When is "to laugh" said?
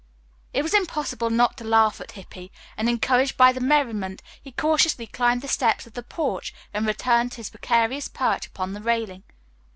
1.57-2.01